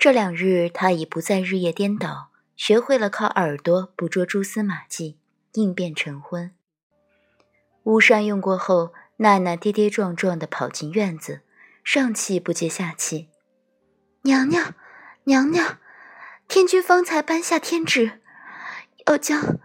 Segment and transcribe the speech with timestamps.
[0.00, 5.18] 这两日，他已不再日夜颠倒，学会了靠耳朵捕捉蛛丝马迹，
[5.52, 6.54] 应变成婚。
[7.82, 11.42] 巫山用过后，娜娜跌跌撞撞地跑进院子，
[11.84, 13.28] 上气不接下气
[14.24, 14.74] ：“娘娘，
[15.24, 15.78] 娘娘，
[16.48, 18.20] 天君方才颁下天旨，
[19.06, 19.58] 要将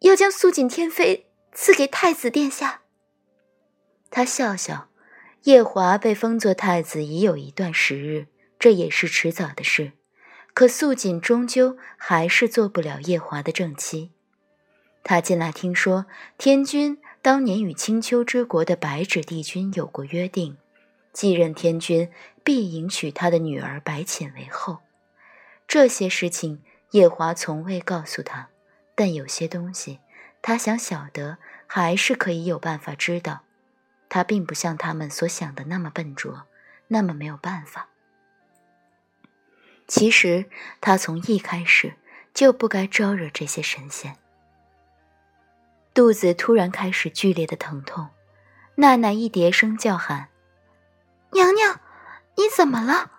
[0.00, 2.80] 要将素锦天妃赐给太子殿下。”
[4.10, 4.88] 他笑笑
[5.44, 8.26] ：“夜华被封作太子已有一段时日。”
[8.58, 9.92] 这也是迟早的事，
[10.52, 14.10] 可素锦终究还是做不了夜华的正妻。
[15.04, 20.58] 他近来听说，天君当年与青丘之国的白芷帝君有过约定，
[21.12, 22.10] 继任天君
[22.42, 24.78] 必迎娶他的女儿白浅为后。
[25.66, 28.48] 这些事情夜华从未告诉他，
[28.94, 30.00] 但有些东西
[30.42, 33.42] 他想晓得，还是可以有办法知道。
[34.08, 36.46] 他并不像他们所想的那么笨拙，
[36.88, 37.88] 那么没有办法。
[39.88, 40.44] 其实
[40.80, 41.94] 他从一开始
[42.34, 44.16] 就不该招惹这些神仙。
[45.94, 48.10] 肚子突然开始剧烈的疼痛，
[48.76, 50.28] 娜娜一叠声叫喊
[51.32, 51.80] ：“娘娘，
[52.36, 53.10] 你怎么了？”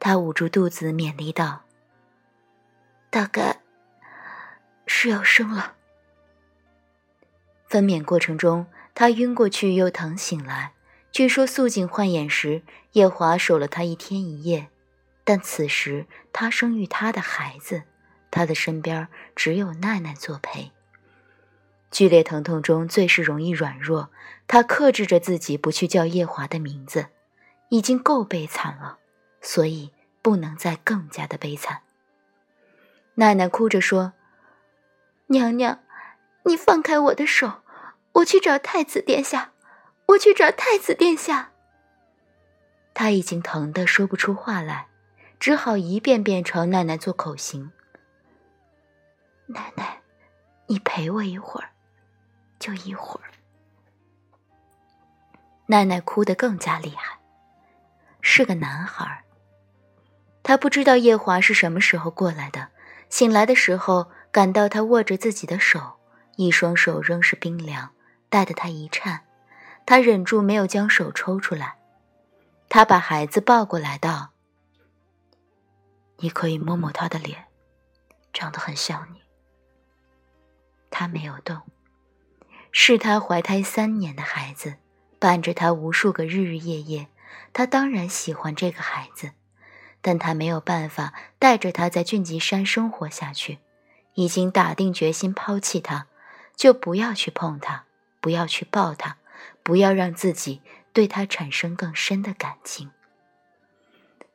[0.00, 1.62] 她捂住肚子，勉励道
[3.10, 3.60] ：“大概
[4.86, 5.76] 是要生了。”
[7.68, 10.72] 分娩过程中，她晕过去又疼醒来。
[11.12, 14.70] 据说素锦换眼时，夜华守了她一天一夜。
[15.24, 17.84] 但此时他生育他的孩子，
[18.30, 20.72] 他的身边只有奈奈作陪。
[21.90, 24.10] 剧烈疼痛中最是容易软弱，
[24.48, 27.08] 他克制着自己不去叫夜华的名字，
[27.68, 28.98] 已经够悲惨了，
[29.40, 29.92] 所以
[30.22, 31.82] 不能再更加的悲惨。
[33.16, 34.14] 奈奈哭着说
[35.28, 35.80] ：“娘娘，
[36.44, 37.60] 你放开我的手，
[38.12, 39.52] 我去找太子殿下，
[40.06, 41.50] 我去找太子殿下。”
[42.94, 44.88] 他已经疼得说不出话来。
[45.42, 47.72] 只好一遍遍朝奈奈做口型。
[49.46, 50.00] 奶奶，
[50.68, 51.68] 你陪我一会儿，
[52.60, 53.26] 就一会儿。
[55.66, 57.18] 奈奈哭得更加厉害。
[58.20, 59.24] 是个男孩。
[60.44, 62.68] 他不知道夜华是什么时候过来的。
[63.08, 65.98] 醒来的时候，感到他握着自己的手，
[66.36, 67.90] 一双手仍是冰凉，
[68.28, 69.22] 带得他一颤。
[69.84, 71.74] 他忍住没有将手抽出来。
[72.68, 74.31] 他把孩子抱过来道。
[76.22, 77.46] 你可以摸摸他的脸，
[78.32, 79.20] 长得很像你。
[80.88, 81.62] 他没有动，
[82.70, 84.76] 是他怀胎三年的孩子，
[85.18, 87.08] 伴着他无数个日日夜夜。
[87.52, 89.32] 他当然喜欢这个孩子，
[90.00, 93.58] 但他没有办法带着他在俊吉山生活下去，
[94.14, 96.06] 已经打定决心抛弃他，
[96.54, 97.86] 就不要去碰他，
[98.20, 99.16] 不要去抱他，
[99.64, 100.62] 不要让自己
[100.92, 102.92] 对他产生更深的感情。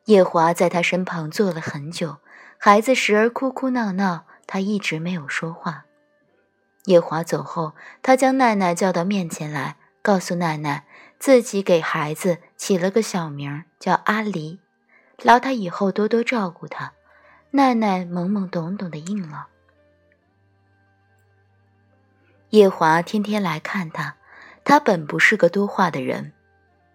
[0.07, 2.19] 夜华在他身旁坐了很久，
[2.57, 5.83] 孩子时而哭哭闹闹，他一直没有说话。
[6.85, 10.85] 夜华走后，他将奈奈叫到面前来，告诉奈奈
[11.19, 14.61] 自己给孩子起了个小名叫阿离，
[15.21, 16.93] 劳他以后多多照顾他。
[17.51, 19.47] 奈奈懵懵懂懂的应了。
[22.51, 24.15] 夜华天天来看他，
[24.63, 26.31] 他本不是个多话的人，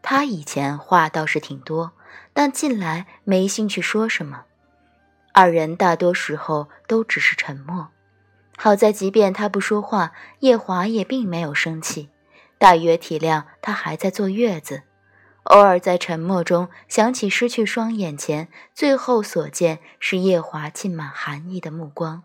[0.00, 1.92] 他以前话倒是挺多。
[2.32, 4.44] 但近来没兴趣说什么，
[5.32, 7.88] 二人大多时候都只是沉默。
[8.56, 12.10] 好在，即便他不说话，夜华也并没有生气，
[12.58, 14.82] 大约体谅他还在坐月子。
[15.44, 22.22] 偶尔在沉默中想起失去双眼前最后所见是夜华浸满寒意的目光，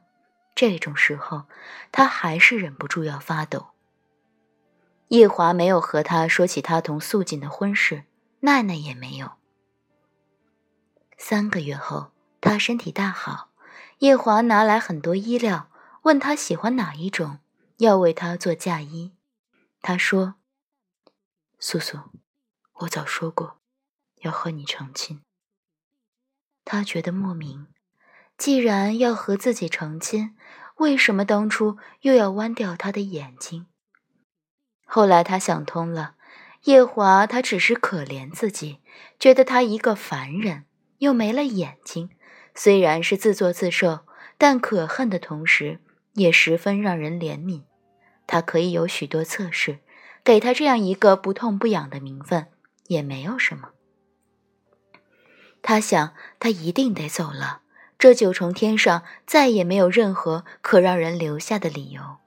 [0.54, 1.46] 这种时候，
[1.92, 3.70] 他还是忍不住要发抖。
[5.08, 8.04] 夜华没有和他说起他同素锦的婚事，
[8.42, 9.32] 奈奈也没有。
[11.18, 13.50] 三个月后，他身体大好。
[14.00, 15.72] 夜华拿来很多衣料，
[16.04, 17.40] 问他喜欢哪一种，
[17.78, 19.14] 要为他做嫁衣。
[19.82, 20.36] 他说
[21.58, 21.98] ：“素素，
[22.74, 23.58] 我早说过，
[24.22, 25.24] 要和你成亲。”
[26.64, 27.68] 他觉得莫名，
[28.38, 30.38] 既然要和自己成亲，
[30.76, 33.66] 为什么当初又要弯掉他的眼睛？
[34.86, 36.16] 后来他想通了，
[36.66, 38.80] 夜华他只是可怜自己，
[39.20, 40.66] 觉得他一个凡人。
[41.00, 42.10] 又没了眼睛，
[42.56, 44.00] 虽然是自作自受，
[44.38, 45.80] 但可恨的同时
[46.14, 47.64] 也十分让人怜悯。
[48.26, 49.80] 他可以有许多侧室，
[50.24, 52.48] 给他这样一个不痛不痒的名分
[52.88, 53.70] 也没有什么。
[55.62, 57.62] 他想，他一定得走了。
[58.00, 62.18] 这九重天上再也没有任何可让人留下的理由。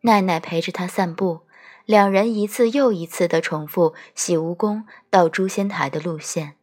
[0.00, 1.42] 奈奈陪着他散步，
[1.84, 6.56] 两人一次又一次地重复洗蜈蚣到诛仙台的路线。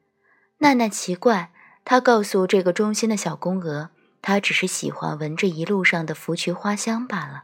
[0.59, 1.51] 奈奈奇怪，
[1.83, 3.89] 她告诉这个忠心的小宫娥，
[4.21, 7.43] 她只是喜欢闻着一路上的芙蕖花香罢了。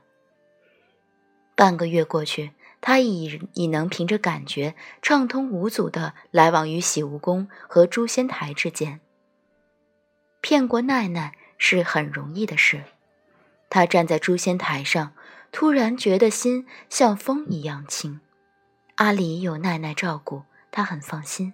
[1.56, 9.02] 半个月过去，他已已能凭着感觉畅通无阻地来往于喜芜宫和诛仙台之间。
[10.40, 12.86] 骗过奈奈是很容易的事。
[13.70, 15.12] 他站在诛仙台上，
[15.52, 18.22] 突然觉得心像风一样轻。
[18.96, 21.54] 阿离有奈奈照顾，他很放心。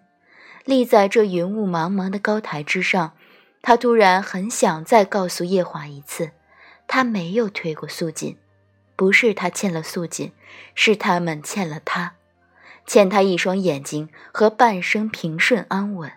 [0.65, 3.13] 立在这云雾茫茫的高台之上，
[3.61, 6.31] 他突然很想再告诉夜华一次，
[6.87, 8.37] 他没有推过素锦，
[8.95, 10.31] 不是他欠了素锦，
[10.73, 12.15] 是他们欠了他，
[12.87, 16.11] 欠他一双眼睛和半生平顺安稳。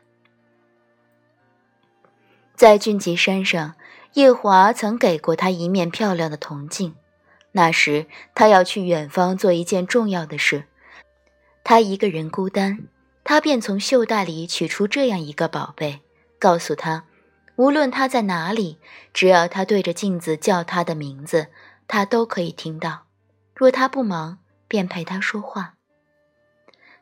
[2.57, 3.75] 在俊极山上，
[4.15, 6.95] 夜华曾给过他一面漂亮的铜镜，
[7.53, 10.65] 那时他要去远方做一件重要的事，
[11.63, 12.89] 他一个人孤单。
[13.29, 16.01] 他便从袖袋里取出这样一个宝贝，
[16.39, 17.05] 告诉他，
[17.57, 18.79] 无论他在哪里，
[19.13, 21.49] 只要他对着镜子叫他的名字，
[21.87, 23.03] 他都可以听到。
[23.55, 25.75] 若他不忙，便陪他说话。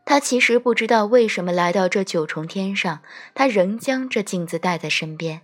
[0.05, 3.03] 他其实不知道为什么来到这九重天上，
[3.33, 5.43] 他仍将这镜子带在身边，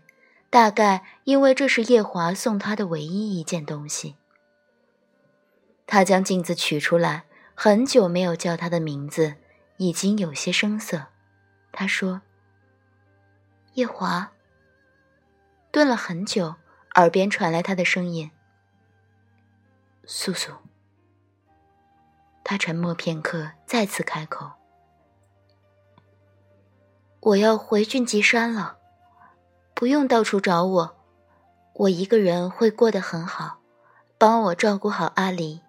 [0.51, 4.17] 大概因为这是夜华送他的唯一一件东西。
[5.87, 9.37] 他将镜子取出来，很久没有叫他的名字。
[9.83, 11.07] 已经有些生涩，
[11.73, 12.23] 他说
[13.75, 14.31] ：“夜华。”
[15.73, 16.55] 顿了很久，
[16.95, 18.31] 耳边传来他的声音
[20.07, 20.53] ：“素素。”
[22.45, 24.53] 他沉默片刻，再次开口
[27.19, 28.79] ：“我要回俊极山了，
[29.75, 30.97] 不用到处找我，
[31.75, 33.59] 我一个人会过得很好。
[34.17, 35.61] 帮我照顾好阿离。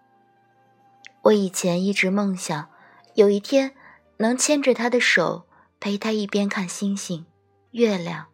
[1.23, 2.69] 我以前一直梦想，
[3.15, 3.73] 有一天。”
[4.17, 5.47] 能牵着他的手，
[5.79, 7.25] 陪他一边看星星、
[7.71, 8.27] 月亮、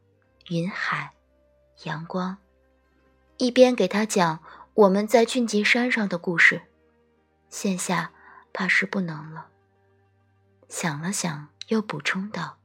[0.50, 1.14] 云海、
[1.84, 2.38] 阳光，
[3.38, 4.44] 一边给他讲
[4.74, 6.64] 我们在俊极山上的故事。
[7.50, 8.12] 现下
[8.54, 9.48] 怕是不能了。
[10.68, 12.58] 想了想，又补充道：“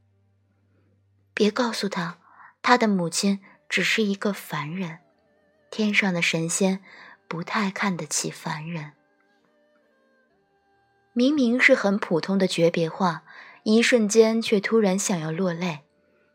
[1.33, 2.19] 别告诉他，
[2.61, 4.99] 他的母亲只是一个凡人，
[5.71, 6.85] 天上的神仙
[7.27, 8.93] 不太看得起凡人。”
[11.17, 13.23] 明明是很普通的诀别话，
[13.63, 15.85] 一瞬间却突然想要落泪。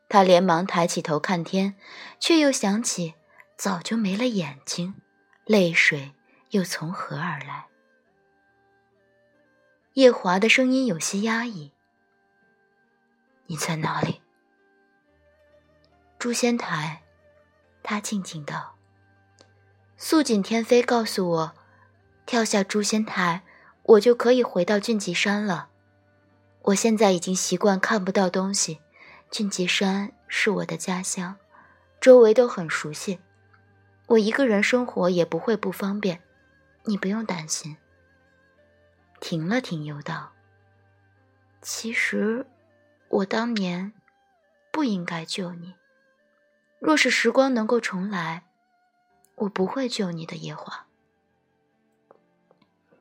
[0.08, 1.76] 他连忙抬起头看天，
[2.18, 3.16] 却又想起
[3.58, 4.96] 早就没了眼睛，
[5.44, 6.14] 泪水
[6.52, 7.66] 又从何而来？
[9.96, 11.74] 夜华的声音有些压抑
[13.48, 14.22] ：“你在哪里？”
[16.18, 17.04] 诛仙台，
[17.84, 18.78] 他静静道
[19.98, 21.56] ：“素锦天妃告诉我，
[22.26, 23.44] 跳下诛仙台。”
[23.90, 25.70] 我就可以回到俊极山了。
[26.62, 28.82] 我现在已经习惯看不到东西，
[29.32, 31.38] 俊极山是我的家乡，
[32.00, 33.20] 周围都很熟悉。
[34.06, 36.22] 我一个人生活也不会不方便，
[36.84, 37.78] 你不用担心。
[39.20, 40.34] 停了停，又道
[41.64, 42.46] ：“其实，
[43.08, 43.94] 我当年
[44.72, 45.74] 不应该救你。
[46.80, 48.44] 若是时光能够重来，
[49.36, 50.86] 我不会救你的，夜华。”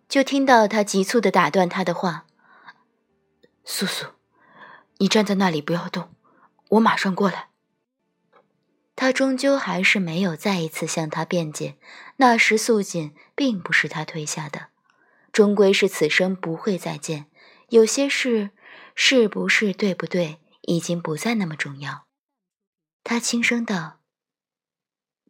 [0.09, 2.25] 就听到他急促的打断他的话
[3.63, 4.07] ：“素素，
[4.97, 6.09] 你站在那里不要动，
[6.71, 7.51] 我马上过来。”
[8.97, 11.77] 他终究还是没有再一次向他辩解。
[12.17, 14.69] 那时素锦并不是他推下的，
[15.31, 17.27] 终归是此生不会再见。
[17.69, 18.51] 有些事
[18.95, 22.07] 是不是对不对，已经不再那么重要。
[23.05, 24.01] 他轻声道：“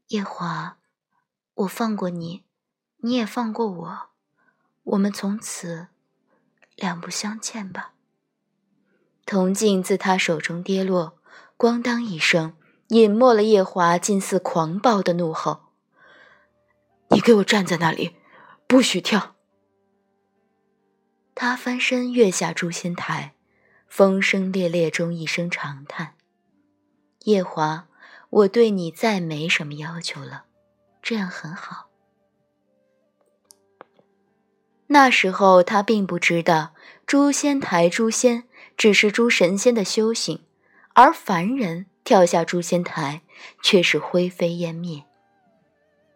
[0.09, 0.79] 夜华，
[1.55, 2.45] 我放过你，
[2.99, 4.11] 你也放过我。”
[4.89, 5.89] 我们从此
[6.75, 7.93] 两不相欠吧。
[9.27, 11.19] 铜镜自他手中跌落，
[11.59, 12.57] 咣当一声，
[12.89, 15.73] 隐没了夜华近似狂暴的怒吼
[17.11, 18.17] ：“你给我站在那里，
[18.67, 19.37] 不许跳！”
[21.37, 23.35] 他翻身跃下诛仙台，
[23.87, 26.15] 风声烈烈中一声长叹
[27.25, 27.89] ：“夜华，
[28.31, 30.47] 我对你再没什么要求了，
[31.03, 31.88] 这样很好。”
[34.89, 36.75] 那时候他并不知道，
[37.07, 38.45] 诛仙台诛仙
[38.77, 40.43] 只是诸神仙的修行，
[40.95, 43.23] 而凡人跳下诛仙台
[43.63, 45.05] 却是灰飞烟灭。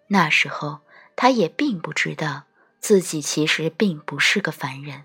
[0.09, 0.81] 那时候
[1.17, 2.45] 他也并不知道
[2.81, 5.05] 自己其实并不是个凡人。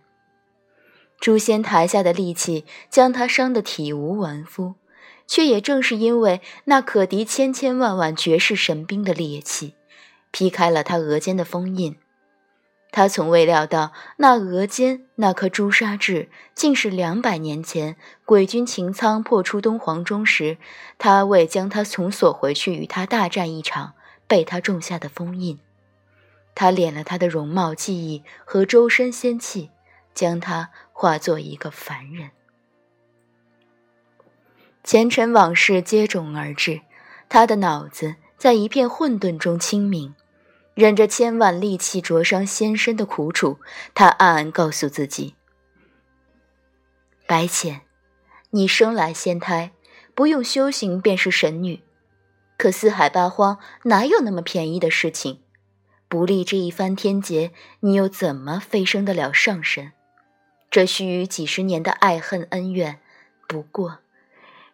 [1.19, 4.75] 诛仙台下的戾气将他伤得体无完肤，
[5.27, 9.75] 却也正是因为那可敌千千万万绝世神兵的烈气，
[10.31, 11.97] 劈开了他额间的封印。
[12.97, 20.57] 他从未料到，那额间那颗朱砂痣，竟是两百年前鬼君秦苍破出东皇钟时，
[20.97, 23.93] 他为将他重锁回去与他大战一场，
[24.25, 25.59] 被他种下的封印。
[26.55, 29.69] 他敛了他的容貌记忆和周身仙气，
[30.15, 32.31] 将他化作一个凡人。
[34.83, 36.81] 前尘往事接踵而至，
[37.29, 40.15] 他的脑子在一片混沌中清明。
[40.77, 43.59] 忍着千万戾气灼伤仙身的苦楚，
[43.95, 45.33] 他暗暗告诉自己
[47.25, 47.81] ：“白浅，
[48.51, 49.71] 你生来仙胎，
[50.13, 51.81] 不用修行便是神女。
[52.59, 55.39] 可四海八荒哪有那么便宜的事情？
[56.07, 59.93] 不历这一番天劫，你又怎么飞升得了上神？
[60.69, 62.99] 这须臾几十年的爱恨恩怨，
[63.47, 63.97] 不过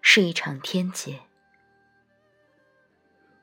[0.01, 1.21] 是一场天劫。”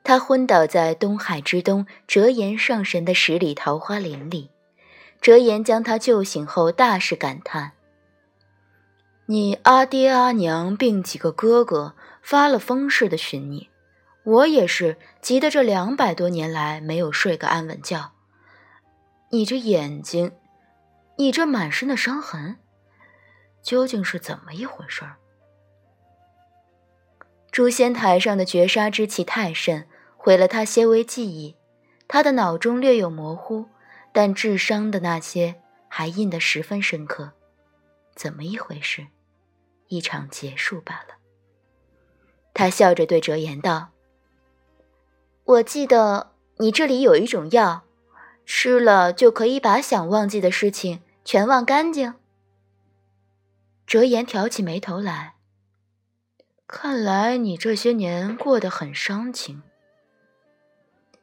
[0.03, 4.49] 他昏倒在东海之东折颜上神的十里桃花林里，
[5.21, 7.73] 折颜将他救醒后，大是感叹
[9.27, 13.69] ：“你阿爹阿娘并几个哥哥发了疯似的寻你，
[14.23, 18.13] 我也是急得这两百多年来没有睡个安稳觉。
[19.29, 20.31] 你这眼睛，
[21.17, 22.57] 你这满身的伤痕，
[23.61, 25.03] 究竟是怎么一回事？”
[27.51, 29.87] 诛仙台上的绝杀之气太甚。
[30.23, 31.55] 毁了他些微记忆，
[32.07, 33.65] 他的脑中略有模糊，
[34.13, 35.55] 但智商的那些
[35.87, 37.31] 还印得十分深刻。
[38.13, 39.07] 怎么一回事？
[39.87, 41.15] 一场结束罢了。
[42.53, 43.89] 他笑着对哲言道
[45.43, 47.81] ：“我记得你这里有一种药，
[48.45, 52.13] 吃了就可以把想忘记的事情全忘干净。”
[53.87, 55.33] 哲言挑起眉头来，
[56.67, 59.63] 看来你这些年过得很伤情。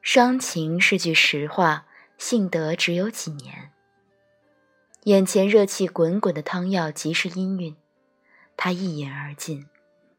[0.00, 1.86] 伤情是句实话，
[2.16, 3.72] 幸得只有几年。
[5.04, 7.76] 眼前热气滚滚的汤药即是阴韵，
[8.56, 9.66] 他一饮而尽。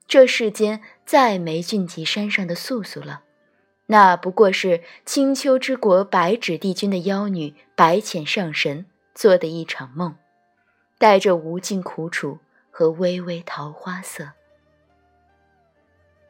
[0.08, 3.22] 这世间再没俊极山上的素素了，
[3.88, 10.16] 那不过是青丘之国白芷帝君的妖女白浅上神做的一场梦，
[10.98, 12.40] 带着无尽苦楚
[12.72, 14.32] 和微微桃花色。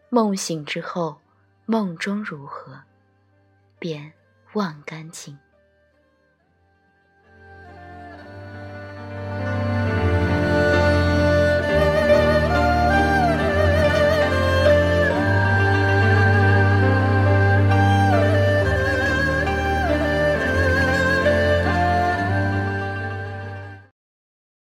[0.10, 1.22] 梦醒之后，
[1.66, 2.82] 梦中如何？
[3.80, 4.12] 便
[4.54, 5.38] 忘干净。